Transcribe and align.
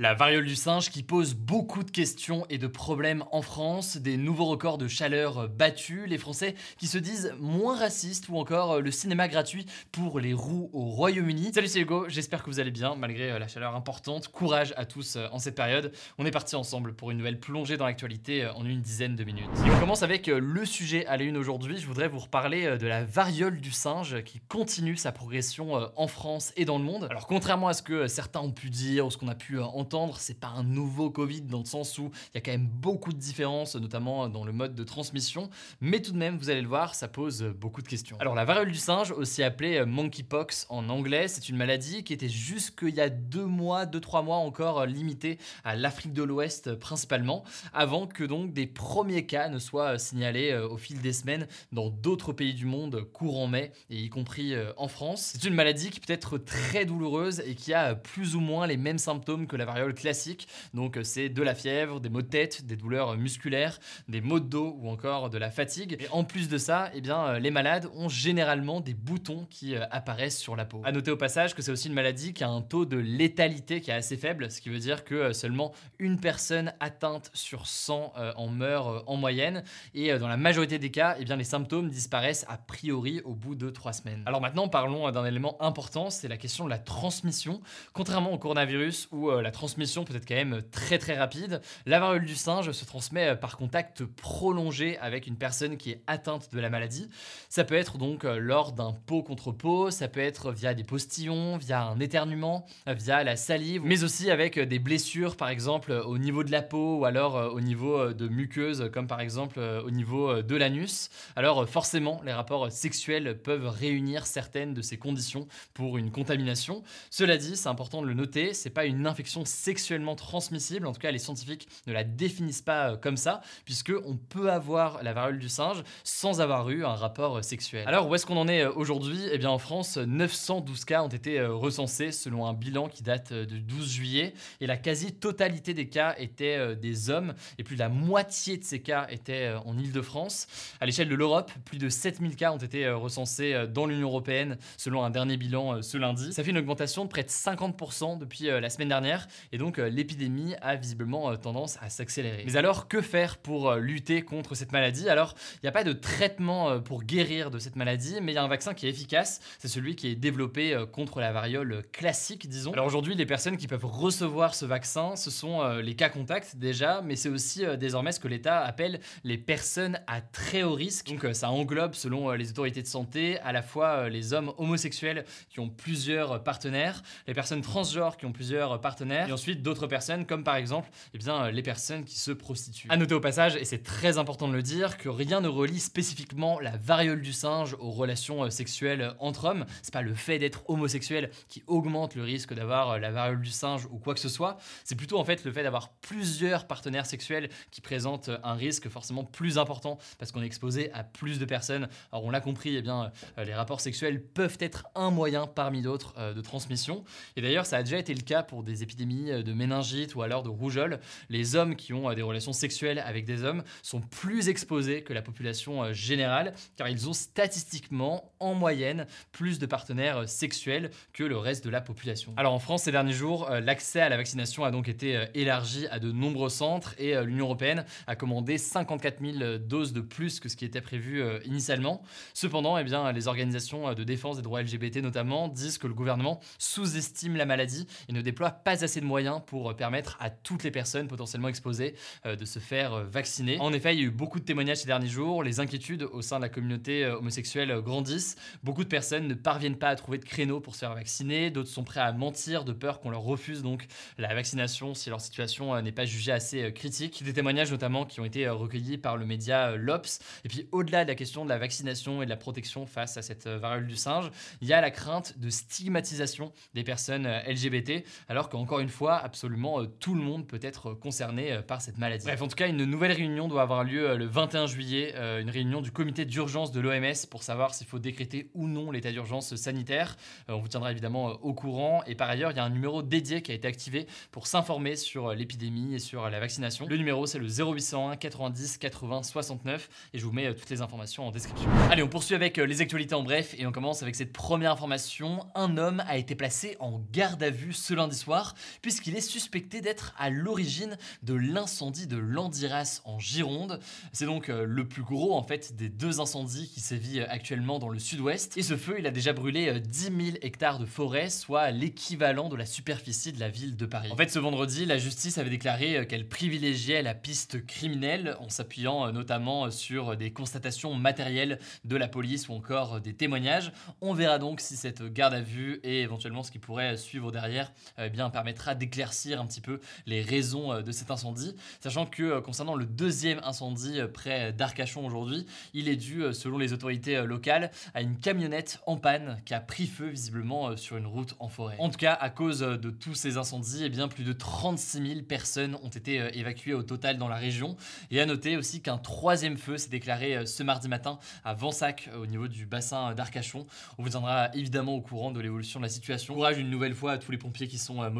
La 0.00 0.14
variole 0.14 0.46
du 0.46 0.56
singe 0.56 0.88
qui 0.88 1.02
pose 1.02 1.34
beaucoup 1.34 1.84
de 1.84 1.90
questions 1.90 2.46
et 2.48 2.56
de 2.56 2.66
problèmes 2.66 3.22
en 3.32 3.42
France, 3.42 3.98
des 3.98 4.16
nouveaux 4.16 4.46
records 4.46 4.78
de 4.78 4.88
chaleur 4.88 5.50
battus, 5.50 6.04
les 6.06 6.16
Français 6.16 6.54
qui 6.78 6.86
se 6.86 6.96
disent 6.96 7.34
moins 7.38 7.78
racistes 7.78 8.30
ou 8.30 8.38
encore 8.38 8.72
euh, 8.72 8.80
le 8.80 8.90
cinéma 8.90 9.28
gratuit 9.28 9.66
pour 9.92 10.18
les 10.18 10.32
roues 10.32 10.70
au 10.72 10.86
Royaume-Uni. 10.86 11.52
Salut 11.52 11.66
c'est 11.66 11.80
Hugo, 11.80 12.08
j'espère 12.08 12.42
que 12.42 12.48
vous 12.48 12.60
allez 12.60 12.70
bien 12.70 12.94
malgré 12.94 13.30
euh, 13.30 13.38
la 13.38 13.46
chaleur 13.46 13.76
importante. 13.76 14.28
Courage 14.28 14.72
à 14.78 14.86
tous 14.86 15.16
euh, 15.16 15.26
en 15.32 15.38
cette 15.38 15.54
période. 15.54 15.92
On 16.16 16.24
est 16.24 16.30
parti 16.30 16.56
ensemble 16.56 16.94
pour 16.94 17.10
une 17.10 17.18
nouvelle 17.18 17.38
plongée 17.38 17.76
dans 17.76 17.84
l'actualité 17.84 18.46
en 18.46 18.64
une 18.64 18.80
dizaine 18.80 19.16
de 19.16 19.24
minutes. 19.24 19.50
Et 19.66 19.70
on 19.70 19.78
commence 19.80 20.02
avec 20.02 20.28
le 20.28 20.64
sujet 20.64 21.04
à 21.08 21.18
la 21.18 21.24
une 21.24 21.36
aujourd'hui. 21.36 21.76
Je 21.76 21.86
voudrais 21.86 22.08
vous 22.08 22.20
reparler 22.20 22.78
de 22.78 22.86
la 22.86 23.04
variole 23.04 23.60
du 23.60 23.70
singe 23.70 24.22
qui 24.22 24.40
continue 24.48 24.96
sa 24.96 25.12
progression 25.12 25.90
en 25.94 26.06
France 26.06 26.54
et 26.56 26.64
dans 26.64 26.78
le 26.78 26.84
monde. 26.84 27.06
Alors 27.10 27.26
contrairement 27.26 27.68
à 27.68 27.74
ce 27.74 27.82
que 27.82 28.06
certains 28.06 28.40
ont 28.40 28.50
pu 28.50 28.70
dire 28.70 29.04
ou 29.04 29.10
ce 29.10 29.18
qu'on 29.18 29.28
a 29.28 29.34
pu 29.34 29.60
entendre, 29.60 29.89
c'est 30.18 30.38
pas 30.38 30.48
un 30.48 30.62
nouveau 30.62 31.10
Covid 31.10 31.42
dans 31.42 31.60
le 31.60 31.64
sens 31.64 31.98
où 31.98 32.10
il 32.32 32.36
y 32.36 32.38
a 32.38 32.40
quand 32.40 32.50
même 32.52 32.68
beaucoup 32.68 33.12
de 33.12 33.18
différences, 33.18 33.76
notamment 33.76 34.28
dans 34.28 34.44
le 34.44 34.52
mode 34.52 34.74
de 34.74 34.84
transmission, 34.84 35.50
mais 35.80 36.00
tout 36.00 36.12
de 36.12 36.18
même, 36.18 36.38
vous 36.38 36.50
allez 36.50 36.62
le 36.62 36.68
voir, 36.68 36.94
ça 36.94 37.08
pose 37.08 37.42
beaucoup 37.42 37.82
de 37.82 37.88
questions. 37.88 38.16
Alors 38.20 38.34
la 38.34 38.44
variole 38.44 38.70
du 38.70 38.78
singe, 38.78 39.12
aussi 39.12 39.42
appelée 39.42 39.84
monkeypox 39.84 40.66
en 40.68 40.88
anglais, 40.88 41.28
c'est 41.28 41.48
une 41.48 41.56
maladie 41.56 42.04
qui 42.04 42.12
était 42.12 42.28
jusqu'il 42.28 42.94
y 42.94 43.00
a 43.00 43.08
deux 43.08 43.46
mois, 43.46 43.86
deux 43.86 44.00
trois 44.00 44.22
mois 44.22 44.36
encore 44.36 44.86
limitée 44.86 45.38
à 45.64 45.76
l'Afrique 45.76 46.12
de 46.12 46.22
l'Ouest 46.22 46.74
principalement, 46.74 47.44
avant 47.72 48.06
que 48.06 48.24
donc 48.24 48.52
des 48.52 48.66
premiers 48.66 49.26
cas 49.26 49.48
ne 49.48 49.58
soient 49.58 49.98
signalés 49.98 50.50
euh, 50.50 50.68
au 50.68 50.76
fil 50.76 51.00
des 51.00 51.12
semaines 51.12 51.46
dans 51.72 51.90
d'autres 51.90 52.32
pays 52.32 52.54
du 52.54 52.66
monde 52.66 53.04
courant 53.12 53.46
mai, 53.46 53.72
et 53.90 53.96
y 53.96 54.08
compris 54.08 54.54
euh, 54.54 54.72
en 54.76 54.88
France. 54.88 55.32
C'est 55.32 55.48
une 55.48 55.54
maladie 55.54 55.90
qui 55.90 56.00
peut 56.00 56.12
être 56.12 56.38
très 56.38 56.84
douloureuse 56.84 57.40
et 57.40 57.54
qui 57.54 57.74
a 57.74 57.94
plus 57.94 58.36
ou 58.36 58.40
moins 58.40 58.66
les 58.66 58.76
mêmes 58.76 58.98
symptômes 58.98 59.46
que 59.46 59.56
la 59.56 59.64
variole 59.64 59.79
classique. 59.88 60.48
Donc 60.74 60.96
euh, 60.96 61.04
c'est 61.04 61.28
de 61.28 61.42
la 61.42 61.54
fièvre, 61.54 62.00
des 62.00 62.08
maux 62.08 62.22
de 62.22 62.28
tête, 62.28 62.66
des 62.66 62.76
douleurs 62.76 63.16
musculaires, 63.16 63.78
des 64.08 64.20
maux 64.20 64.40
de 64.40 64.46
dos 64.46 64.76
ou 64.80 64.90
encore 64.90 65.30
de 65.30 65.38
la 65.38 65.50
fatigue. 65.50 65.96
Et 66.00 66.08
en 66.10 66.24
plus 66.24 66.48
de 66.48 66.58
ça, 66.58 66.90
eh 66.94 67.00
bien, 67.00 67.26
euh, 67.26 67.38
les 67.38 67.50
malades 67.50 67.88
ont 67.94 68.08
généralement 68.08 68.80
des 68.80 68.94
boutons 68.94 69.46
qui 69.50 69.74
euh, 69.74 69.84
apparaissent 69.90 70.38
sur 70.38 70.56
la 70.56 70.64
peau. 70.64 70.82
À 70.84 70.92
noter 70.92 71.10
au 71.10 71.16
passage 71.16 71.54
que 71.54 71.62
c'est 71.62 71.72
aussi 71.72 71.88
une 71.88 71.94
maladie 71.94 72.32
qui 72.32 72.44
a 72.44 72.48
un 72.48 72.62
taux 72.62 72.84
de 72.84 72.96
létalité 72.96 73.80
qui 73.80 73.90
est 73.90 73.94
assez 73.94 74.16
faible, 74.16 74.50
ce 74.50 74.60
qui 74.60 74.68
veut 74.68 74.78
dire 74.78 75.04
que 75.04 75.32
seulement 75.32 75.72
une 75.98 76.20
personne 76.20 76.72
atteinte 76.80 77.30
sur 77.34 77.66
100 77.66 78.12
en 78.36 78.48
meurt 78.48 79.04
en 79.06 79.16
moyenne. 79.16 79.64
Et 79.94 80.16
dans 80.18 80.28
la 80.28 80.36
majorité 80.36 80.78
des 80.78 80.90
cas, 80.90 81.16
eh 81.18 81.24
bien, 81.24 81.36
les 81.36 81.44
symptômes 81.44 81.88
disparaissent 81.88 82.44
a 82.48 82.56
priori 82.56 83.20
au 83.24 83.34
bout 83.34 83.54
de 83.54 83.70
3 83.70 83.92
semaines. 83.92 84.22
Alors 84.26 84.40
maintenant, 84.40 84.68
parlons 84.68 85.10
d'un 85.10 85.24
élément 85.24 85.56
important, 85.60 86.10
c'est 86.10 86.28
la 86.28 86.36
question 86.36 86.64
de 86.64 86.70
la 86.70 86.78
transmission. 86.78 87.60
Contrairement 87.92 88.32
au 88.32 88.38
coronavirus 88.38 89.08
où 89.12 89.30
la 89.30 89.50
transmission 89.50 89.69
transmission 89.70 90.04
peut 90.04 90.16
être 90.16 90.26
quand 90.26 90.34
même 90.34 90.62
très 90.72 90.98
très 90.98 91.16
rapide. 91.16 91.60
La 91.86 92.00
variole 92.00 92.24
du 92.24 92.34
singe 92.34 92.72
se 92.72 92.84
transmet 92.84 93.28
euh, 93.28 93.34
par 93.36 93.56
contact 93.56 94.04
prolongé 94.04 94.98
avec 94.98 95.28
une 95.28 95.36
personne 95.36 95.76
qui 95.76 95.92
est 95.92 96.02
atteinte 96.08 96.52
de 96.52 96.58
la 96.58 96.70
maladie. 96.70 97.08
Ça 97.48 97.62
peut 97.62 97.76
être 97.76 97.98
donc 97.98 98.24
euh, 98.24 98.40
lors 98.40 98.72
d'un 98.72 98.92
pot 99.06 99.22
contre 99.22 99.52
pot, 99.52 99.92
ça 99.92 100.08
peut 100.08 100.18
être 100.18 100.50
via 100.50 100.74
des 100.74 100.82
postillons, 100.82 101.56
via 101.56 101.84
un 101.84 102.00
éternuement, 102.00 102.66
euh, 102.88 102.94
via 102.94 103.22
la 103.22 103.36
salive, 103.36 103.82
mais 103.84 104.02
aussi 104.02 104.28
avec 104.32 104.58
des 104.58 104.80
blessures 104.80 105.36
par 105.36 105.50
exemple 105.50 105.92
au 105.92 106.18
niveau 106.18 106.42
de 106.42 106.50
la 106.50 106.62
peau 106.62 106.98
ou 106.98 107.04
alors 107.04 107.36
au 107.54 107.60
niveau 107.60 108.12
de 108.12 108.26
muqueuses 108.26 108.90
comme 108.92 109.06
par 109.06 109.20
exemple 109.20 109.60
au 109.60 109.90
niveau 109.92 110.42
de 110.42 110.56
l'anus. 110.56 111.10
Alors 111.36 111.68
forcément, 111.68 112.20
les 112.24 112.32
rapports 112.32 112.72
sexuels 112.72 113.40
peuvent 113.40 113.68
réunir 113.68 114.26
certaines 114.26 114.74
de 114.74 114.82
ces 114.82 114.96
conditions 114.96 115.46
pour 115.74 115.96
une 115.96 116.10
contamination. 116.10 116.82
Cela 117.10 117.36
dit, 117.36 117.56
c'est 117.56 117.68
important 117.68 118.02
de 118.02 118.08
le 118.08 118.14
noter, 118.14 118.52
c'est 118.52 118.70
pas 118.70 118.84
une 118.84 119.06
infection 119.06 119.44
sexuellement 119.50 120.16
transmissible. 120.16 120.86
En 120.86 120.92
tout 120.92 121.00
cas, 121.00 121.10
les 121.10 121.18
scientifiques 121.18 121.68
ne 121.86 121.92
la 121.92 122.04
définissent 122.04 122.62
pas 122.62 122.90
euh, 122.92 122.96
comme 122.96 123.16
ça, 123.16 123.40
puisque 123.64 123.92
on 124.04 124.16
peut 124.16 124.50
avoir 124.50 125.02
la 125.02 125.12
variole 125.12 125.38
du 125.38 125.48
singe 125.48 125.82
sans 126.04 126.40
avoir 126.40 126.70
eu 126.70 126.84
un 126.84 126.94
rapport 126.94 127.38
euh, 127.38 127.42
sexuel. 127.42 127.86
Alors, 127.86 128.08
où 128.08 128.14
est-ce 128.14 128.26
qu'on 128.26 128.36
en 128.36 128.48
est 128.48 128.62
euh, 128.62 128.72
aujourd'hui? 128.72 129.20
Eh 129.32 129.38
bien, 129.38 129.50
en 129.50 129.58
France, 129.58 129.96
912 129.96 130.84
cas 130.84 131.02
ont 131.02 131.08
été 131.08 131.40
recensés 131.42 132.12
selon 132.12 132.46
un 132.46 132.52
bilan 132.52 132.88
qui 132.88 133.02
date 133.02 133.32
de 133.32 133.58
12 133.58 133.90
juillet, 133.90 134.34
et 134.60 134.66
la 134.66 134.76
quasi-totalité 134.76 135.74
des 135.74 135.88
cas 135.88 136.14
étaient 136.18 136.76
des 136.76 137.10
hommes, 137.10 137.34
et 137.58 137.64
plus 137.64 137.74
de 137.74 137.80
la 137.80 137.88
moitié 137.88 138.56
de 138.56 138.64
ces 138.64 138.80
cas 138.80 139.06
étaient 139.10 139.52
en 139.64 139.76
Ile-de-France. 139.78 140.46
À 140.80 140.86
l'échelle 140.86 141.08
de 141.08 141.14
l'Europe, 141.14 141.50
plus 141.64 141.78
de 141.78 141.88
7000 141.88 142.36
cas 142.36 142.52
ont 142.52 142.58
été 142.58 142.88
recensés 142.90 143.66
dans 143.68 143.86
l'Union 143.86 144.08
européenne, 144.08 144.58
selon 144.76 145.04
un 145.04 145.10
dernier 145.10 145.36
bilan 145.36 145.82
ce 145.82 145.96
lundi. 145.96 146.32
Ça 146.32 146.44
fait 146.44 146.50
une 146.50 146.58
augmentation 146.58 147.04
de 147.04 147.10
près 147.10 147.22
de 147.22 147.28
50% 147.28 148.18
depuis 148.18 148.46
la 148.46 148.70
semaine 148.70 148.88
dernière, 148.88 149.26
et 149.52 149.58
donc 149.58 149.78
euh, 149.78 149.88
l'épidémie 149.88 150.54
a 150.62 150.76
visiblement 150.76 151.30
euh, 151.30 151.36
tendance 151.36 151.78
à 151.80 151.90
s'accélérer. 151.90 152.44
Mais 152.46 152.56
alors 152.56 152.88
que 152.88 153.00
faire 153.00 153.38
pour 153.38 153.70
euh, 153.70 153.78
lutter 153.78 154.22
contre 154.22 154.54
cette 154.54 154.72
maladie? 154.72 155.08
Alors 155.08 155.34
il 155.54 155.60
n'y 155.64 155.68
a 155.68 155.72
pas 155.72 155.84
de 155.84 155.92
traitement 155.92 156.80
pour 156.80 157.02
guérir 157.02 157.50
de 157.50 157.58
cette 157.58 157.76
maladie, 157.76 158.16
mais 158.22 158.32
il 158.32 158.34
y 158.34 158.38
a 158.38 158.42
un 158.42 158.48
vaccin 158.48 158.74
qui 158.74 158.86
est 158.86 158.90
efficace, 158.90 159.40
c'est 159.58 159.68
celui 159.68 159.96
qui 159.96 160.08
est 160.08 160.14
développé 160.14 160.84
contre 160.92 161.20
la 161.20 161.32
variole 161.32 161.84
classique, 161.92 162.48
disons. 162.48 162.72
Alors 162.72 162.86
aujourd'hui, 162.86 163.14
les 163.14 163.26
personnes 163.26 163.56
qui 163.56 163.66
peuvent 163.66 163.84
recevoir 163.84 164.54
ce 164.54 164.64
vaccin, 164.64 165.16
ce 165.16 165.30
sont 165.30 165.68
les 165.78 165.94
cas 165.94 166.08
contacts 166.08 166.56
déjà, 166.56 167.02
mais 167.02 167.16
c'est 167.16 167.28
aussi 167.28 167.64
désormais 167.78 168.12
ce 168.12 168.20
que 168.20 168.28
l'État 168.28 168.60
appelle 168.60 169.00
les 169.24 169.38
personnes 169.38 170.00
à 170.06 170.20
très 170.20 170.62
haut 170.62 170.74
risque. 170.74 171.08
Donc 171.08 171.34
ça 171.34 171.50
englobe, 171.50 171.94
selon 171.94 172.30
les 172.32 172.50
autorités 172.50 172.82
de 172.82 172.86
santé, 172.86 173.38
à 173.40 173.52
la 173.52 173.62
fois 173.62 174.08
les 174.08 174.32
hommes 174.32 174.52
homosexuels 174.58 175.24
qui 175.48 175.60
ont 175.60 175.68
plusieurs 175.68 176.42
partenaires, 176.42 177.02
les 177.26 177.34
personnes 177.34 177.62
transgenres 177.62 178.16
qui 178.16 178.26
ont 178.26 178.32
plusieurs 178.32 178.80
partenaires, 178.80 179.29
et 179.30 179.32
ensuite 179.32 179.62
d'autres 179.62 179.86
personnes, 179.86 180.26
comme 180.26 180.42
par 180.42 180.56
exemple 180.56 180.90
eh 181.14 181.18
bien, 181.18 181.44
euh, 181.44 181.50
les 181.52 181.62
personnes 181.62 182.04
qui 182.04 182.18
se 182.18 182.32
prostituent. 182.32 182.88
À 182.90 182.96
noter 182.96 183.14
au 183.14 183.20
passage, 183.20 183.54
et 183.54 183.64
c'est 183.64 183.82
très 183.82 184.18
important 184.18 184.48
de 184.48 184.54
le 184.54 184.62
dire, 184.62 184.98
que 184.98 185.08
rien 185.08 185.40
ne 185.40 185.46
relie 185.46 185.78
spécifiquement 185.78 186.58
la 186.58 186.76
variole 186.76 187.22
du 187.22 187.32
singe 187.32 187.76
aux 187.78 187.92
relations 187.92 188.42
euh, 188.42 188.50
sexuelles 188.50 189.14
entre 189.20 189.44
hommes. 189.44 189.66
C'est 189.82 189.94
pas 189.94 190.02
le 190.02 190.14
fait 190.14 190.40
d'être 190.40 190.68
homosexuel 190.68 191.30
qui 191.48 191.62
augmente 191.68 192.16
le 192.16 192.24
risque 192.24 192.54
d'avoir 192.54 192.90
euh, 192.90 192.98
la 192.98 193.12
variole 193.12 193.40
du 193.40 193.50
singe 193.50 193.86
ou 193.92 193.98
quoi 193.98 194.14
que 194.14 194.20
ce 194.20 194.28
soit. 194.28 194.58
C'est 194.82 194.96
plutôt 194.96 195.18
en 195.18 195.24
fait 195.24 195.44
le 195.44 195.52
fait 195.52 195.62
d'avoir 195.62 195.92
plusieurs 196.00 196.66
partenaires 196.66 197.06
sexuels 197.06 197.50
qui 197.70 197.80
présentent 197.80 198.30
un 198.42 198.54
risque 198.54 198.88
forcément 198.88 199.22
plus 199.24 199.58
important 199.58 199.98
parce 200.18 200.32
qu'on 200.32 200.42
est 200.42 200.46
exposé 200.46 200.92
à 200.92 201.04
plus 201.04 201.38
de 201.38 201.44
personnes. 201.44 201.88
Alors 202.10 202.24
on 202.24 202.30
l'a 202.30 202.40
compris, 202.40 202.74
eh 202.74 202.82
bien, 202.82 203.12
les 203.38 203.54
rapports 203.54 203.80
sexuels 203.80 204.20
peuvent 204.22 204.56
être 204.58 204.86
un 204.96 205.10
moyen 205.10 205.46
parmi 205.46 205.82
d'autres 205.82 206.14
de 206.34 206.40
transmission. 206.40 207.04
Et 207.36 207.42
d'ailleurs, 207.42 207.66
ça 207.66 207.76
a 207.76 207.82
déjà 207.82 207.98
été 207.98 208.12
le 208.12 208.22
cas 208.22 208.42
pour 208.42 208.64
des 208.64 208.82
épidémies 208.82 209.19
euh, 209.28 209.42
de 209.42 209.52
méningite 209.52 210.14
ou 210.14 210.22
alors 210.22 210.42
de 210.42 210.48
rougeole, 210.48 211.00
les 211.28 211.56
hommes 211.56 211.76
qui 211.76 211.92
ont 211.92 212.08
euh, 212.08 212.14
des 212.14 212.22
relations 212.22 212.52
sexuelles 212.52 213.02
avec 213.04 213.24
des 213.24 213.44
hommes 213.44 213.62
sont 213.82 214.00
plus 214.00 214.48
exposés 214.48 215.02
que 215.02 215.12
la 215.12 215.22
population 215.22 215.82
euh, 215.82 215.92
générale, 215.92 216.54
car 216.76 216.88
ils 216.88 217.08
ont 217.08 217.12
statistiquement, 217.12 218.32
en 218.40 218.54
moyenne, 218.54 219.06
plus 219.32 219.58
de 219.58 219.66
partenaires 219.66 220.28
sexuels 220.28 220.90
que 221.12 221.24
le 221.24 221.36
reste 221.36 221.64
de 221.64 221.70
la 221.70 221.80
population. 221.80 222.32
Alors 222.36 222.54
en 222.54 222.58
France, 222.58 222.84
ces 222.84 222.92
derniers 222.92 223.12
jours, 223.12 223.50
l'accès 223.50 224.00
à 224.00 224.08
la 224.08 224.16
vaccination 224.16 224.64
a 224.64 224.70
donc 224.70 224.88
été 224.88 225.26
élargi 225.34 225.86
à 225.88 225.98
de 225.98 226.10
nombreux 226.10 226.48
centres 226.48 226.94
et 226.98 227.14
l'Union 227.24 227.46
européenne 227.46 227.84
a 228.06 228.16
commandé 228.16 228.58
54 228.58 229.20
000 229.20 229.58
doses 229.58 229.92
de 229.92 230.00
plus 230.00 230.40
que 230.40 230.48
ce 230.48 230.56
qui 230.56 230.64
était 230.64 230.80
prévu 230.80 231.22
initialement. 231.44 232.02
Cependant, 232.34 232.78
eh 232.78 232.84
bien, 232.84 233.12
les 233.12 233.28
organisations 233.28 233.92
de 233.92 234.04
défense 234.04 234.36
des 234.36 234.42
droits 234.42 234.62
LGBT 234.62 234.98
notamment 234.98 235.48
disent 235.48 235.78
que 235.78 235.86
le 235.86 235.94
gouvernement 235.94 236.40
sous-estime 236.58 237.36
la 237.36 237.46
maladie 237.46 237.86
et 238.08 238.12
ne 238.12 238.22
déploie 238.22 238.50
pas 238.50 238.84
assez 238.84 239.00
de 239.00 239.06
moyens 239.10 239.42
pour 239.46 239.74
permettre 239.76 240.16
à 240.20 240.30
toutes 240.30 240.64
les 240.64 240.70
personnes 240.70 241.08
potentiellement 241.08 241.48
exposées 241.48 241.94
de 242.24 242.44
se 242.44 242.58
faire 242.58 243.04
vacciner. 243.04 243.58
En 243.60 243.72
effet, 243.72 243.94
il 243.94 244.00
y 244.00 244.04
a 244.04 244.06
eu 244.06 244.10
beaucoup 244.10 244.38
de 244.38 244.44
témoignages 244.44 244.78
ces 244.78 244.86
derniers 244.86 245.08
jours, 245.08 245.42
les 245.42 245.60
inquiétudes 245.60 246.04
au 246.04 246.22
sein 246.22 246.38
de 246.38 246.42
la 246.42 246.48
communauté 246.48 247.06
homosexuelle 247.06 247.80
grandissent, 247.82 248.36
beaucoup 248.62 248.84
de 248.84 248.88
personnes 248.88 249.26
ne 249.26 249.34
parviennent 249.34 249.76
pas 249.76 249.88
à 249.88 249.96
trouver 249.96 250.18
de 250.18 250.24
créneaux 250.24 250.60
pour 250.60 250.74
se 250.74 250.80
faire 250.80 250.94
vacciner, 250.94 251.50
d'autres 251.50 251.68
sont 251.68 251.84
prêts 251.84 252.00
à 252.00 252.12
mentir 252.12 252.64
de 252.64 252.72
peur 252.72 253.00
qu'on 253.00 253.10
leur 253.10 253.22
refuse 253.22 253.62
donc 253.62 253.86
la 254.18 254.34
vaccination 254.34 254.94
si 254.94 255.10
leur 255.10 255.20
situation 255.20 255.80
n'est 255.82 255.92
pas 255.92 256.04
jugée 256.04 256.32
assez 256.32 256.72
critique. 256.72 257.22
Des 257.24 257.32
témoignages 257.32 257.70
notamment 257.70 258.06
qui 258.06 258.20
ont 258.20 258.24
été 258.24 258.48
recueillis 258.48 258.98
par 258.98 259.16
le 259.16 259.26
média 259.26 259.76
l'Obs. 259.76 260.20
Et 260.44 260.48
puis 260.48 260.68
au-delà 260.72 261.04
de 261.04 261.08
la 261.08 261.14
question 261.14 261.44
de 261.44 261.48
la 261.48 261.58
vaccination 261.58 262.22
et 262.22 262.24
de 262.24 262.30
la 262.30 262.36
protection 262.36 262.86
face 262.86 263.16
à 263.16 263.22
cette 263.22 263.46
variole 263.46 263.86
du 263.86 263.96
singe, 263.96 264.30
il 264.60 264.68
y 264.68 264.72
a 264.72 264.80
la 264.80 264.90
crainte 264.90 265.38
de 265.38 265.50
stigmatisation 265.50 266.52
des 266.74 266.84
personnes 266.84 267.26
euh, 267.26 267.40
LGBT, 267.46 268.04
alors 268.28 268.48
qu'encore 268.48 268.80
une 268.80 268.88
fois, 268.88 268.99
absolument 269.08 269.80
euh, 269.80 269.86
tout 269.86 270.14
le 270.14 270.20
monde 270.20 270.46
peut 270.46 270.58
être 270.62 270.94
concerné 270.94 271.52
euh, 271.52 271.62
par 271.62 271.82
cette 271.82 271.98
maladie. 271.98 272.24
Bref, 272.24 272.42
en 272.42 272.48
tout 272.48 272.56
cas, 272.56 272.68
une 272.68 272.84
nouvelle 272.84 273.12
réunion 273.12 273.48
doit 273.48 273.62
avoir 273.62 273.84
lieu 273.84 274.16
le 274.16 274.26
21 274.26 274.66
juillet, 274.66 275.14
une 275.40 275.50
réunion 275.50 275.80
du 275.80 275.90
comité 275.90 276.24
d'urgence 276.24 276.72
de 276.72 276.80
l'OMS 276.80 277.26
pour 277.30 277.42
savoir 277.42 277.74
s'il 277.74 277.86
faut 277.86 277.98
décréter 277.98 278.50
ou 278.54 278.66
non 278.66 278.90
l'état 278.90 279.10
d'urgence 279.10 279.54
sanitaire. 279.56 280.16
On 280.48 280.58
vous 280.58 280.68
tiendra 280.68 280.90
évidemment 280.90 281.26
au 281.42 281.54
courant. 281.54 282.02
Et 282.06 282.14
par 282.14 282.28
ailleurs, 282.28 282.50
il 282.50 282.56
y 282.56 282.60
a 282.60 282.64
un 282.64 282.70
numéro 282.70 283.02
dédié 283.02 283.42
qui 283.42 283.52
a 283.52 283.54
été 283.54 283.66
activé 283.68 284.06
pour 284.30 284.46
s'informer 284.46 284.96
sur 284.96 285.32
l'épidémie 285.34 285.94
et 285.94 285.98
sur 285.98 286.28
la 286.28 286.40
vaccination. 286.40 286.86
Le 286.86 286.96
numéro, 286.96 287.26
c'est 287.26 287.38
le 287.38 287.46
0801 287.46 288.16
90 288.16 288.78
80 288.78 289.22
69 289.22 289.88
et 290.12 290.18
je 290.18 290.24
vous 290.24 290.32
mets 290.32 290.52
toutes 290.54 290.70
les 290.70 290.82
informations 290.82 291.26
en 291.26 291.30
description. 291.30 291.68
Allez, 291.90 292.02
on 292.02 292.08
poursuit 292.08 292.34
avec 292.34 292.56
les 292.56 292.80
actualités 292.80 293.14
en 293.14 293.22
bref 293.22 293.54
et 293.58 293.66
on 293.66 293.72
commence 293.72 294.02
avec 294.02 294.14
cette 294.14 294.32
première 294.32 294.72
information. 294.72 295.46
Un 295.54 295.76
homme 295.76 296.02
a 296.06 296.16
été 296.16 296.34
placé 296.34 296.76
en 296.80 297.00
garde 297.12 297.42
à 297.42 297.50
vue 297.50 297.72
ce 297.72 297.94
lundi 297.94 298.16
soir 298.16 298.54
puisqu'il 298.90 299.16
est 299.16 299.20
suspecté 299.20 299.80
d'être 299.80 300.12
à 300.18 300.30
l'origine 300.30 300.98
de 301.22 301.34
l'incendie 301.34 302.08
de 302.08 302.16
Landiras 302.16 303.02
en 303.04 303.20
Gironde. 303.20 303.78
C'est 304.12 304.24
donc 304.24 304.48
euh, 304.48 304.64
le 304.66 304.88
plus 304.88 305.02
gros 305.02 305.36
en 305.36 305.44
fait 305.44 305.76
des 305.76 305.88
deux 305.88 306.18
incendies 306.18 306.68
qui 306.74 306.80
sévit 306.80 307.20
actuellement 307.20 307.78
dans 307.78 307.88
le 307.88 308.00
sud-ouest. 308.00 308.56
Et 308.56 308.64
ce 308.64 308.76
feu, 308.76 308.96
il 308.98 309.06
a 309.06 309.12
déjà 309.12 309.32
brûlé 309.32 309.78
10 309.78 310.06
euh, 310.06 310.24
000 310.24 310.36
hectares 310.42 310.80
de 310.80 310.86
forêt, 310.86 311.30
soit 311.30 311.70
l'équivalent 311.70 312.48
de 312.48 312.56
la 312.56 312.66
superficie 312.66 313.32
de 313.32 313.38
la 313.38 313.48
ville 313.48 313.76
de 313.76 313.86
Paris. 313.86 314.10
En 314.10 314.16
fait, 314.16 314.28
ce 314.28 314.40
vendredi, 314.40 314.84
la 314.86 314.98
justice 314.98 315.38
avait 315.38 315.50
déclaré 315.50 315.98
euh, 315.98 316.04
qu'elle 316.04 316.26
privilégiait 316.26 317.00
la 317.00 317.14
piste 317.14 317.64
criminelle 317.64 318.36
en 318.40 318.48
s'appuyant 318.48 319.12
notamment 319.12 319.70
sur 319.70 320.16
des 320.16 320.32
constatations 320.32 320.94
matérielles 320.94 321.60
de 321.84 321.94
la 321.94 322.08
police 322.08 322.48
ou 322.48 322.54
encore 322.54 323.00
des 323.00 323.14
témoignages. 323.14 323.70
On 324.00 324.14
verra 324.14 324.40
donc 324.40 324.60
si 324.60 324.74
cette 324.74 325.04
garde 325.04 325.34
à 325.34 325.42
vue 325.42 325.78
et 325.84 326.00
éventuellement 326.00 326.42
ce 326.42 326.50
qui 326.50 326.58
pourrait 326.58 326.96
suivre 326.96 327.30
derrière 327.30 327.70
eh 327.98 328.10
bien, 328.10 328.30
permettra 328.30 328.74
d'éclaircir 328.80 329.40
un 329.40 329.46
petit 329.46 329.60
peu 329.60 329.78
les 330.06 330.22
raisons 330.22 330.72
euh, 330.72 330.82
de 330.82 330.90
cet 330.90 331.10
incendie. 331.10 331.54
Sachant 331.80 332.06
que 332.06 332.22
euh, 332.22 332.40
concernant 332.40 332.74
le 332.74 332.86
deuxième 332.86 333.40
incendie 333.44 334.00
euh, 334.00 334.08
près 334.08 334.52
d'Arcachon 334.52 335.06
aujourd'hui, 335.06 335.46
il 335.74 335.88
est 335.88 335.96
dû, 335.96 336.24
selon 336.32 336.58
les 336.58 336.72
autorités 336.72 337.22
locales, 337.22 337.70
à 337.94 338.00
une 338.00 338.16
camionnette 338.16 338.80
en 338.86 338.96
panne 338.96 339.38
qui 339.44 339.54
a 339.54 339.60
pris 339.60 339.86
feu 339.86 340.08
visiblement 340.08 340.76
sur 340.76 340.96
une 340.96 341.06
route 341.06 341.36
en 341.38 341.48
forêt. 341.48 341.76
En 341.78 341.90
tout 341.90 341.98
cas, 341.98 342.14
à 342.14 342.30
cause 342.30 342.60
de 342.60 342.90
tous 342.90 343.14
ces 343.14 343.36
incendies, 343.36 343.82
eh 343.84 343.90
bien, 343.90 344.08
plus 344.08 344.24
de 344.24 344.32
36 344.32 345.06
000 345.06 345.22
personnes 345.22 345.76
ont 345.82 345.88
été 345.88 346.16
évacuées 346.38 346.72
au 346.72 346.82
total 346.82 347.18
dans 347.18 347.28
la 347.28 347.36
région. 347.36 347.76
Et 348.10 348.20
à 348.20 348.26
noter 348.26 348.56
aussi 348.56 348.80
qu'un 348.80 348.98
troisième 348.98 349.58
feu 349.58 349.76
s'est 349.76 349.90
déclaré 349.90 350.46
ce 350.46 350.62
mardi 350.62 350.88
matin 350.88 351.18
à 351.44 351.52
Vansac, 351.52 352.08
au 352.18 352.26
niveau 352.26 352.48
du 352.48 352.64
bassin 352.64 353.14
d'Arcachon. 353.14 353.66
On 353.98 354.02
vous 354.02 354.10
tiendra 354.10 354.48
évidemment 354.54 354.94
au 354.94 355.00
courant 355.00 355.30
de 355.30 355.40
l'évolution 355.40 355.80
de 355.80 355.84
la 355.84 355.90
situation. 355.90 356.34
Courage 356.34 356.58
une 356.58 356.70
nouvelle 356.70 356.94
fois 356.94 357.12
à 357.12 357.18
tous 357.18 357.32
les 357.32 357.38
pompiers 357.38 357.68
qui 357.68 357.78
sont 357.78 358.02
euh, 358.02 358.10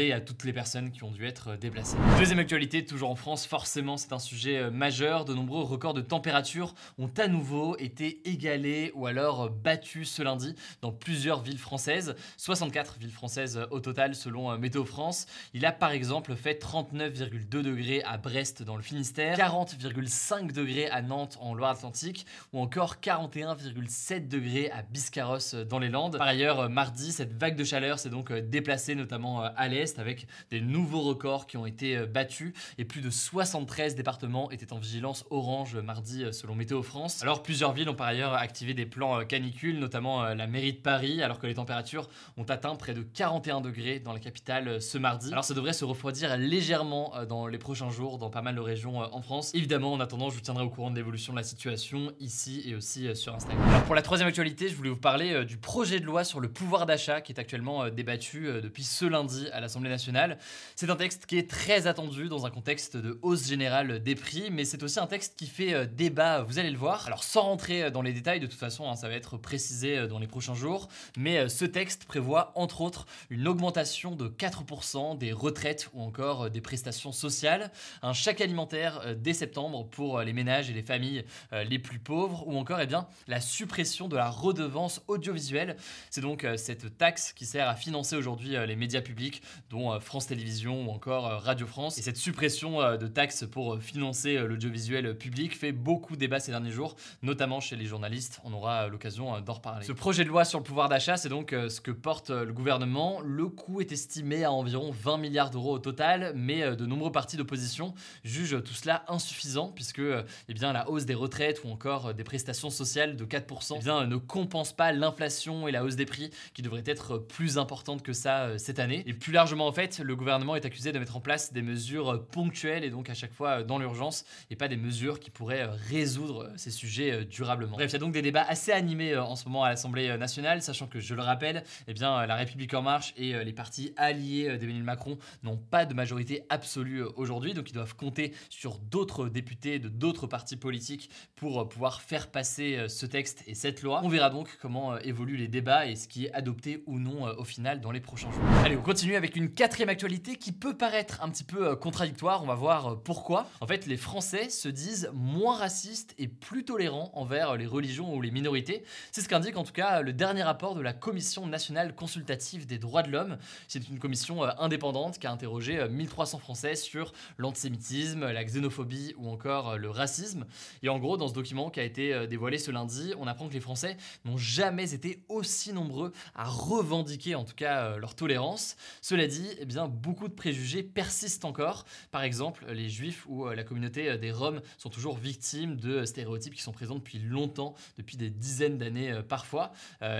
à 0.00 0.20
toutes 0.20 0.44
les 0.44 0.52
personnes 0.52 0.90
qui 0.90 1.04
ont 1.04 1.10
dû 1.10 1.26
être 1.26 1.48
euh, 1.48 1.56
déplacées. 1.56 1.96
Deuxième 2.18 2.38
actualité, 2.38 2.84
toujours 2.84 3.10
en 3.10 3.14
France, 3.14 3.46
forcément 3.46 3.96
c'est 3.98 4.12
un 4.12 4.18
sujet 4.18 4.56
euh, 4.56 4.70
majeur. 4.70 5.24
De 5.26 5.34
nombreux 5.34 5.62
records 5.62 5.94
de 5.94 6.00
température 6.00 6.74
ont 6.98 7.10
à 7.18 7.28
nouveau 7.28 7.76
été 7.76 8.22
égalés 8.24 8.92
ou 8.94 9.06
alors 9.06 9.50
battus 9.50 10.10
ce 10.10 10.22
lundi 10.22 10.54
dans 10.80 10.92
plusieurs 10.92 11.42
villes 11.42 11.58
françaises. 11.58 12.16
64 12.38 12.98
villes 12.98 13.10
françaises 13.10 13.60
au 13.70 13.80
total 13.80 14.14
selon 14.14 14.56
Météo 14.56 14.84
France. 14.84 15.26
Il 15.52 15.66
a 15.66 15.72
par 15.72 15.90
exemple 15.90 16.34
fait 16.34 16.62
39,2 16.62 17.48
degrés 17.48 18.02
à 18.04 18.16
Brest 18.16 18.62
dans 18.62 18.76
le 18.76 18.82
Finistère, 18.82 19.36
40,5 19.36 20.52
degrés 20.52 20.88
à 20.88 21.02
Nantes 21.02 21.36
en 21.40 21.54
Loire-Atlantique 21.54 22.26
ou 22.52 22.60
encore 22.60 22.96
41,7 23.02 24.28
degrés 24.28 24.70
à 24.70 24.82
Biscarrosse 24.82 25.54
dans 25.54 25.78
les 25.78 25.88
Landes. 25.88 26.16
Par 26.18 26.28
ailleurs, 26.28 26.70
mardi, 26.70 27.12
cette 27.12 27.32
vague 27.32 27.56
de 27.56 27.64
chaleur 27.64 27.98
s'est 27.98 28.10
donc 28.10 28.30
euh, 28.30 28.40
déplacée 28.40 28.94
notamment 28.94 29.44
euh, 29.44 29.48
à 29.56 29.68
l'est 29.68 29.89
avec 29.98 30.26
des 30.50 30.60
nouveaux 30.60 31.00
records 31.00 31.46
qui 31.46 31.56
ont 31.56 31.66
été 31.66 31.96
euh, 31.96 32.06
battus 32.06 32.52
et 32.78 32.84
plus 32.84 33.00
de 33.00 33.10
73 33.10 33.94
départements 33.94 34.50
étaient 34.50 34.72
en 34.72 34.78
vigilance 34.78 35.24
orange 35.30 35.76
mardi 35.76 36.24
selon 36.32 36.54
Météo 36.54 36.82
France. 36.82 37.22
Alors 37.22 37.42
plusieurs 37.42 37.72
villes 37.72 37.88
ont 37.88 37.94
par 37.94 38.06
ailleurs 38.06 38.34
activé 38.34 38.74
des 38.74 38.86
plans 38.86 39.24
canicules, 39.24 39.78
notamment 39.78 40.22
la 40.34 40.46
mairie 40.46 40.72
de 40.72 40.78
Paris, 40.78 41.22
alors 41.22 41.38
que 41.38 41.46
les 41.46 41.54
températures 41.54 42.08
ont 42.36 42.44
atteint 42.44 42.74
près 42.76 42.94
de 42.94 43.02
41 43.02 43.60
degrés 43.60 44.00
dans 44.00 44.12
la 44.12 44.20
capitale 44.20 44.80
ce 44.80 44.98
mardi. 44.98 45.32
Alors 45.32 45.44
ça 45.44 45.54
devrait 45.54 45.72
se 45.72 45.84
refroidir 45.84 46.36
légèrement 46.36 47.12
dans 47.28 47.46
les 47.46 47.58
prochains 47.58 47.90
jours 47.90 48.18
dans 48.18 48.30
pas 48.30 48.42
mal 48.42 48.54
de 48.54 48.60
régions 48.60 48.98
en 48.98 49.22
France. 49.22 49.52
Évidemment, 49.54 49.92
en 49.92 50.00
attendant, 50.00 50.30
je 50.30 50.34
vous 50.34 50.40
tiendrai 50.40 50.64
au 50.64 50.70
courant 50.70 50.90
de 50.90 50.96
l'évolution 50.96 51.32
de 51.32 51.38
la 51.38 51.44
situation 51.44 52.12
ici 52.20 52.62
et 52.66 52.74
aussi 52.74 53.14
sur 53.16 53.34
Instagram. 53.34 53.82
Pour 53.86 53.94
la 53.94 54.02
troisième 54.02 54.28
actualité, 54.28 54.68
je 54.68 54.74
voulais 54.74 54.90
vous 54.90 54.96
parler 54.96 55.44
du 55.44 55.56
projet 55.56 56.00
de 56.00 56.04
loi 56.04 56.24
sur 56.24 56.40
le 56.40 56.48
pouvoir 56.48 56.86
d'achat 56.86 57.20
qui 57.20 57.32
est 57.32 57.40
actuellement 57.40 57.84
euh, 57.84 57.90
débattu 57.90 58.46
euh, 58.46 58.60
depuis 58.60 58.84
ce 58.84 59.04
lundi 59.04 59.48
à 59.52 59.60
l'Assemblée 59.60 59.79
nationale. 59.88 60.38
C'est 60.76 60.90
un 60.90 60.96
texte 60.96 61.26
qui 61.26 61.38
est 61.38 61.48
très 61.48 61.86
attendu 61.86 62.28
dans 62.28 62.46
un 62.46 62.50
contexte 62.50 62.96
de 62.96 63.18
hausse 63.22 63.48
générale 63.48 64.02
des 64.02 64.14
prix, 64.14 64.50
mais 64.50 64.64
c'est 64.64 64.82
aussi 64.82 64.98
un 64.98 65.06
texte 65.06 65.36
qui 65.36 65.46
fait 65.46 65.74
euh, 65.74 65.86
débat, 65.86 66.42
vous 66.42 66.58
allez 66.58 66.70
le 66.70 66.78
voir. 66.78 67.06
Alors 67.06 67.24
sans 67.24 67.42
rentrer 67.42 67.90
dans 67.90 68.02
les 68.02 68.12
détails, 68.12 68.40
de 68.40 68.46
toute 68.46 68.58
façon, 68.58 68.88
hein, 68.88 68.96
ça 68.96 69.08
va 69.08 69.14
être 69.14 69.36
précisé 69.36 70.06
dans 70.06 70.18
les 70.18 70.26
prochains 70.26 70.54
jours, 70.54 70.88
mais 71.16 71.48
ce 71.48 71.64
texte 71.64 72.04
prévoit 72.04 72.52
entre 72.54 72.80
autres 72.80 73.06
une 73.30 73.48
augmentation 73.48 74.14
de 74.14 74.28
4% 74.28 75.16
des 75.18 75.32
retraites 75.32 75.88
ou 75.94 76.02
encore 76.02 76.50
des 76.50 76.60
prestations 76.60 77.12
sociales, 77.12 77.70
un 78.02 78.12
chèque 78.12 78.40
alimentaire 78.40 79.16
dès 79.16 79.32
septembre 79.32 79.86
pour 79.88 80.20
les 80.20 80.32
ménages 80.32 80.70
et 80.70 80.72
les 80.72 80.82
familles 80.82 81.24
les 81.52 81.78
plus 81.78 81.98
pauvres, 81.98 82.46
ou 82.46 82.56
encore 82.56 82.80
eh 82.80 82.86
bien, 82.86 83.06
la 83.26 83.40
suppression 83.40 84.08
de 84.08 84.16
la 84.16 84.30
redevance 84.30 85.02
audiovisuelle. 85.08 85.76
C'est 86.10 86.20
donc 86.20 86.46
cette 86.56 86.96
taxe 86.98 87.32
qui 87.32 87.46
sert 87.46 87.68
à 87.68 87.74
financer 87.74 88.16
aujourd'hui 88.16 88.56
euh, 88.56 88.66
les 88.66 88.76
médias 88.76 89.00
publics, 89.00 89.42
dont 89.70 89.92
euh, 89.92 90.00
France 90.00 90.26
Télévisions 90.26 90.86
ou 90.86 90.90
encore 90.90 91.26
euh, 91.26 91.38
Radio 91.38 91.66
France. 91.66 91.98
Et 91.98 92.02
cette 92.02 92.16
suppression 92.16 92.96
de 92.96 93.06
taxes 93.06 93.44
pour 93.50 93.80
financer 93.80 94.38
l'audiovisuel 94.38 95.16
public 95.16 95.56
fait 95.56 95.72
beaucoup 95.72 96.16
débat 96.16 96.40
ces 96.40 96.50
derniers 96.50 96.70
jours, 96.70 96.96
notamment 97.22 97.60
chez 97.60 97.76
les 97.76 97.86
journalistes. 97.86 98.40
On 98.44 98.52
aura 98.52 98.88
l'occasion 98.88 99.40
d'en 99.40 99.52
reparler. 99.52 99.86
Ce 99.86 99.92
projet 99.92 100.24
de 100.24 100.28
loi 100.28 100.44
sur 100.44 100.58
le 100.58 100.64
pouvoir 100.64 100.88
d'achat, 100.88 101.16
c'est 101.16 101.28
donc 101.28 101.50
ce 101.50 101.80
que 101.80 101.90
porte 101.90 102.30
le 102.30 102.52
gouvernement. 102.52 103.20
Le 103.20 103.48
coût 103.48 103.80
est 103.80 103.92
estimé 103.92 104.44
à 104.44 104.52
environ 104.52 104.90
20 104.90 105.18
milliards 105.18 105.50
d'euros 105.50 105.74
au 105.74 105.78
total, 105.78 106.32
mais 106.34 106.76
de 106.76 106.86
nombreux 106.86 107.12
partis 107.12 107.36
d'opposition 107.36 107.94
jugent 108.24 108.62
tout 108.62 108.74
cela 108.74 109.04
insuffisant 109.08 109.68
puisque 109.68 110.02
eh 110.48 110.54
bien, 110.54 110.72
la 110.72 110.88
hausse 110.88 111.06
des 111.06 111.14
retraites 111.14 111.62
ou 111.64 111.68
encore 111.68 112.14
des 112.14 112.24
prestations 112.24 112.70
sociales 112.70 113.16
de 113.16 113.24
4% 113.24 113.78
eh 113.80 114.06
ne 114.06 114.16
compense 114.16 114.72
pas 114.72 114.92
l'inflation 114.92 115.68
et 115.68 115.72
la 115.72 115.84
hausse 115.84 115.96
des 115.96 116.06
prix 116.06 116.30
qui 116.54 116.62
devraient 116.62 116.82
être 116.86 117.18
plus 117.18 117.58
importante 117.58 118.02
que 118.02 118.12
ça 118.12 118.42
euh, 118.42 118.58
cette 118.58 118.78
année. 118.78 119.02
Et 119.06 119.14
plus 119.14 119.32
largement, 119.32 119.59
en 119.66 119.72
fait, 119.72 119.98
le 119.98 120.16
gouvernement 120.16 120.56
est 120.56 120.64
accusé 120.64 120.92
de 120.92 120.98
mettre 120.98 121.16
en 121.16 121.20
place 121.20 121.52
des 121.52 121.62
mesures 121.62 122.10
euh, 122.10 122.18
ponctuelles 122.18 122.84
et 122.84 122.90
donc 122.90 123.10
à 123.10 123.14
chaque 123.14 123.32
fois 123.32 123.60
euh, 123.60 123.64
dans 123.64 123.78
l'urgence 123.78 124.24
et 124.50 124.56
pas 124.56 124.68
des 124.68 124.76
mesures 124.76 125.20
qui 125.20 125.30
pourraient 125.30 125.66
résoudre 125.88 126.50
ces 126.56 126.70
sujets 126.70 127.24
durablement. 127.24 127.76
Bref, 127.76 127.90
il 127.90 127.94
y 127.94 127.96
a 127.96 127.98
donc 127.98 128.12
des 128.12 128.22
débats 128.22 128.44
assez 128.48 128.72
animés 128.72 129.16
en 129.16 129.36
ce 129.36 129.46
moment 129.46 129.64
à 129.64 129.70
l'Assemblée 129.70 130.16
nationale, 130.18 130.62
sachant 130.62 130.86
que, 130.86 131.00
je 131.00 131.14
le 131.14 131.22
rappelle, 131.22 131.64
eh 131.88 131.94
bien, 131.94 132.26
la 132.26 132.34
République 132.36 132.74
En 132.74 132.82
Marche 132.82 133.14
et 133.16 133.44
les 133.44 133.52
partis 133.52 133.92
alliés 133.96 134.58
d'Emmanuel 134.58 134.84
Macron 134.84 135.18
n'ont 135.42 135.56
pas 135.56 135.86
de 135.86 135.94
majorité 135.94 136.44
absolue 136.48 137.02
aujourd'hui, 137.16 137.54
donc 137.54 137.70
ils 137.70 137.74
doivent 137.74 137.96
compter 137.96 138.32
sur 138.48 138.78
d'autres 138.78 139.28
députés 139.28 139.78
de 139.78 139.88
d'autres 139.88 140.26
partis 140.26 140.56
politiques 140.56 141.10
pour 141.36 141.68
pouvoir 141.68 142.00
faire 142.00 142.30
passer 142.30 142.86
ce 142.88 143.06
texte 143.06 143.42
et 143.46 143.54
cette 143.54 143.82
loi. 143.82 144.00
On 144.04 144.08
verra 144.08 144.30
donc 144.30 144.58
comment 144.60 144.98
évoluent 144.98 145.36
les 145.36 145.48
débats 145.48 145.86
et 145.86 145.96
ce 145.96 146.08
qui 146.08 146.26
est 146.26 146.32
adopté 146.32 146.82
ou 146.86 146.98
non 146.98 147.26
euh, 147.26 147.34
au 147.36 147.44
final 147.44 147.80
dans 147.80 147.90
les 147.90 148.00
prochains 148.00 148.30
jours. 148.30 148.42
Allez, 148.64 148.76
on 148.76 148.82
continue 148.82 149.16
avec 149.16 149.36
une 149.36 149.49
quatrième 149.52 149.88
actualité 149.88 150.36
qui 150.36 150.52
peut 150.52 150.76
paraître 150.76 151.22
un 151.22 151.28
petit 151.28 151.44
peu 151.44 151.68
euh, 151.68 151.76
contradictoire. 151.76 152.42
On 152.42 152.46
va 152.46 152.54
voir 152.54 152.86
euh, 152.92 152.96
pourquoi. 152.96 153.46
En 153.60 153.66
fait, 153.66 153.86
les 153.86 153.96
Français 153.96 154.48
se 154.50 154.68
disent 154.68 155.10
moins 155.12 155.56
racistes 155.56 156.14
et 156.18 156.28
plus 156.28 156.64
tolérants 156.64 157.10
envers 157.14 157.56
les 157.56 157.66
religions 157.66 158.14
ou 158.14 158.20
les 158.20 158.30
minorités. 158.30 158.84
C'est 159.12 159.20
ce 159.20 159.28
qu'indique 159.28 159.56
en 159.56 159.64
tout 159.64 159.72
cas 159.72 160.00
le 160.02 160.12
dernier 160.12 160.42
rapport 160.42 160.74
de 160.74 160.80
la 160.80 160.92
Commission 160.92 161.46
nationale 161.46 161.94
consultative 161.94 162.66
des 162.66 162.78
droits 162.78 163.02
de 163.02 163.10
l'homme. 163.10 163.38
C'est 163.68 163.88
une 163.88 163.98
commission 163.98 164.42
indépendante 164.42 165.18
qui 165.18 165.26
a 165.26 165.32
interrogé 165.32 165.88
1300 165.88 166.38
Français 166.38 166.74
sur 166.74 167.12
l'antisémitisme, 167.38 168.30
la 168.30 168.44
xénophobie 168.44 169.14
ou 169.18 169.28
encore 169.28 169.78
le 169.78 169.90
racisme. 169.90 170.46
Et 170.82 170.88
en 170.88 170.98
gros, 170.98 171.16
dans 171.16 171.28
ce 171.28 171.34
document 171.34 171.70
qui 171.70 171.80
a 171.80 171.84
été 171.84 172.26
dévoilé 172.26 172.58
ce 172.58 172.70
lundi, 172.70 173.12
on 173.18 173.26
apprend 173.26 173.48
que 173.48 173.54
les 173.54 173.60
Français 173.60 173.96
n'ont 174.24 174.36
jamais 174.36 174.94
été 174.94 175.24
aussi 175.28 175.72
nombreux 175.72 176.12
à 176.34 176.44
revendiquer 176.44 177.34
en 177.34 177.44
tout 177.44 177.54
cas 177.54 177.84
euh, 177.84 177.98
leur 177.98 178.14
tolérance. 178.14 178.76
Cela 179.00 179.26
dit, 179.26 179.39
eh 179.60 179.64
bien, 179.64 179.88
beaucoup 179.88 180.28
de 180.28 180.34
préjugés 180.34 180.82
persistent 180.82 181.44
encore. 181.44 181.84
Par 182.10 182.22
exemple, 182.22 182.66
les 182.70 182.88
juifs 182.88 183.26
ou 183.28 183.48
la 183.48 183.64
communauté 183.64 184.16
des 184.18 184.32
Roms 184.32 184.60
sont 184.78 184.90
toujours 184.90 185.16
victimes 185.16 185.76
de 185.76 186.04
stéréotypes 186.04 186.54
qui 186.54 186.62
sont 186.62 186.72
présents 186.72 186.96
depuis 186.96 187.18
longtemps, 187.18 187.74
depuis 187.98 188.16
des 188.16 188.30
dizaines 188.30 188.78
d'années 188.78 189.20
parfois. 189.28 189.72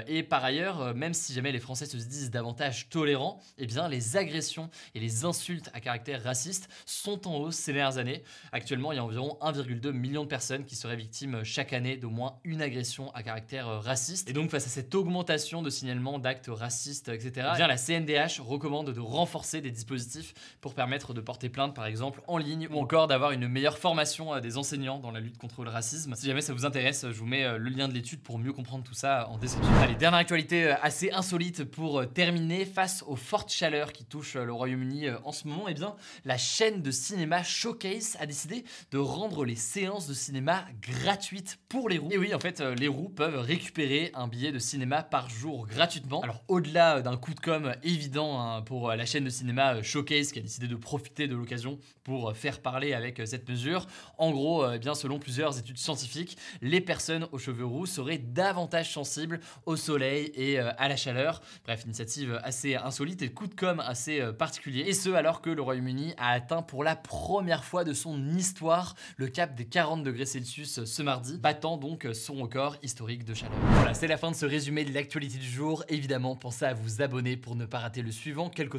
et 0.07 0.23
par 0.23 0.45
ailleurs, 0.45 0.95
même 0.95 1.15
si 1.15 1.33
jamais 1.33 1.53
les 1.53 1.61
Français 1.61 1.87
se 1.87 1.97
disent 1.97 2.31
davantage 2.31 2.89
tolérants, 2.89 3.41
eh 3.59 3.67
bien, 3.67 3.89
les 3.89 4.17
agressions 4.17 4.71
et 4.95 5.01
les 5.01 5.25
insultes 5.25 5.71
à 5.73 5.81
caractère 5.81 6.23
raciste 6.23 6.69
sont 6.87 7.27
en 7.29 7.37
hausse 7.37 7.57
ces 7.57 7.73
dernières 7.73 7.99
années. 7.99 8.23
Actuellement, 8.53 8.93
il 8.93 8.97
y 8.97 8.99
a 8.99 9.05
environ 9.05 9.39
1,2 9.41 9.91
million 9.93 10.25
de 10.25 10.29
personnes 10.29 10.65
qui 10.65 10.77
seraient 10.77 10.97
victimes 10.97 11.43
chaque 11.45 11.73
année 11.73 11.97
d'au 11.97 12.11
moins 12.11 12.39
une 12.45 12.63
agression 12.63 13.13
à 13.15 13.23
caractère 13.23 13.67
raciste. 13.83 14.29
Et 14.29 14.33
donc, 14.33 14.51
face 14.51 14.67
à 14.67 14.71
cette 14.71 14.95
augmentation 14.95 15.63
de 15.63 15.71
signalements 15.71 16.19
d'actes 16.19 16.51
racistes, 16.51 17.09
etc., 17.09 17.49
eh 17.53 17.57
bien, 17.57 17.67
la 17.67 17.77
CNDH 17.77 18.41
recommande 18.41 18.93
de 18.93 19.01
renforcer 19.11 19.61
des 19.61 19.71
dispositifs 19.71 20.35
pour 20.61 20.75
permettre 20.75 21.15
de 21.15 21.21
porter 21.21 21.49
plainte, 21.49 21.75
par 21.75 21.87
exemple, 21.87 22.23
en 22.27 22.39
ligne, 22.39 22.69
ou 22.71 22.79
encore 22.81 23.07
d'avoir 23.07 23.33
une 23.33 23.49
meilleure 23.49 23.79
formation 23.79 24.39
des 24.41 24.57
enseignants 24.57 24.99
dans 24.99 25.11
la 25.11 25.21
lutte 25.21 25.39
contre 25.39 25.65
le 25.65 25.71
racisme. 25.71 26.15
Si 26.15 26.27
jamais 26.27 26.41
ça 26.41 26.53
vous 26.53 26.65
intéresse, 26.65 27.07
je 27.11 27.19
vous 27.19 27.27
mets 27.27 27.45
euh, 27.45 27.59
le 27.59 27.71
lien 27.71 27.89
de 27.89 27.95
l'étude 27.95 28.23
pour 28.23 28.39
mieux 28.39 28.53
comprendre 28.53 28.85
tout 28.85 28.95
ça 28.95 29.29
en 29.29 29.39
description. 29.39 29.75
Allez, 29.81 29.95
dernière 29.95 30.21
actualité 30.21 30.65
euh, 30.65 30.75
assez 30.83 31.11
insolite 31.11 31.65
pour 31.65 32.01
euh, 32.01 32.07
terminer. 32.07 32.65
Face 32.65 33.05
aux 33.07 33.17
fortes 33.17 33.51
chaleurs 33.51 33.93
qui 33.93 34.05
touchent 34.05 34.37
le 34.37 34.53
Royaume-Uni 34.53 35.07
en 35.25 35.33
ce 35.33 35.49
moment, 35.49 35.65
eh 35.69 35.75
bien, 35.75 35.95
la 36.25 36.37
chaîne 36.39 36.83
de 36.83 36.91
cinéma 36.91 37.43
Showcase 37.43 38.17
a 38.21 38.27
décidé 38.27 38.65
de 38.91 38.99
rendre 38.99 39.45
les 39.45 39.57
séances 39.57 40.07
de 40.07 40.15
cinéma 40.15 40.65
gratuites 40.81 41.59
pour 41.69 41.89
les 41.89 41.99
roues. 41.99 42.11
Et 42.13 42.19
oui, 42.19 42.35
en 42.35 42.39
fait, 42.39 42.61
les 42.61 42.89
roues 42.89 43.09
peuvent 43.09 43.39
récupérer 43.39 44.11
un 44.15 44.29
billet 44.29 44.53
de 44.53 44.59
cinéma 44.59 45.03
par 45.03 45.29
jour 45.31 45.67
gratuitement. 45.67 46.21
Alors, 46.21 46.43
au-delà 46.49 47.03
d'un 47.03 47.17
coup 47.17 47.35
de 47.35 47.41
com 47.41 47.75
évident 47.83 48.41
hein, 48.41 48.63
pour 48.63 48.90
la 48.97 49.07
chaîne 49.07 49.25
de 49.25 49.31
cinéma 49.31 49.83
Showcase 49.83 50.33
qui 50.33 50.39
a 50.39 50.43
décidé 50.43 50.69
de 50.69 50.77
profiter 50.77 51.29
de 51.29 51.37
l'occasion 51.37 51.79
pour 52.03 52.35
faire 52.37 52.61
parler 52.61 52.93
avec 52.93 53.21
cette 53.27 53.49
mesure, 53.49 53.87
en 54.19 54.31
gros, 54.31 54.71
eh 54.73 54.79
bien, 54.79 54.95
selon 54.95 55.19
plusieurs 55.19 55.59
études 55.59 55.79
scientifiques, 55.79 56.37
les 56.63 56.81
personnes 56.81 57.27
aux 57.33 57.39
cheveux 57.39 57.65
roux 57.65 57.87
seraient 57.87 58.19
davantage 58.19 58.93
sensibles 58.93 59.41
au 59.67 59.77
soleil 59.77 60.33
et 60.35 60.59
euh, 60.59 60.71
à 60.79 60.89
la 60.89 60.97
chaleur. 60.97 61.41
Bref, 61.65 61.85
initiative 61.85 62.41
assez 62.43 62.75
insolite 62.75 63.23
et 63.23 63.33
coup 63.33 63.47
de 63.47 63.55
com 63.55 63.81
assez 63.81 64.21
euh, 64.21 64.33
particulier. 64.33 64.85
Et 64.87 64.93
ce, 64.93 65.11
alors 65.11 65.41
que 65.41 65.51
le 65.51 65.63
Royaume-Uni 65.63 66.15
a 66.17 66.31
atteint 66.31 66.63
pour 66.63 66.85
la 66.85 66.97
première 66.97 67.65
fois 67.65 67.85
de 67.85 67.93
son 67.93 68.29
histoire 68.37 68.95
le 69.17 69.29
cap 69.29 69.55
des 69.55 69.67
40 69.67 70.03
degrés 70.03 70.27
Celsius 70.27 70.85
ce 70.85 71.03
mardi, 71.03 71.39
battant 71.39 71.77
donc 71.77 72.07
son 72.13 72.35
record 72.35 72.77
historique 72.83 73.25
de 73.25 73.35
chaleur. 73.35 73.57
Voilà, 73.73 73.95
c'est 73.95 74.09
la 74.09 74.17
fin 74.17 74.31
de 74.31 74.37
ce 74.37 74.47
résumé 74.47 74.85
de 74.85 74.93
l'actualité 74.93 75.39
du 75.39 75.49
jour. 75.51 75.85
Évidemment, 75.89 76.37
pensez 76.37 76.65
à 76.65 76.75
vous 76.75 77.03
abonner 77.03 77.37
pour 77.37 77.57
ne 77.57 77.67
pas 77.67 77.79
rater 77.79 78.03
le 78.03 78.11
suivant, 78.11 78.49
quelle 78.49 78.69
que 78.69 78.79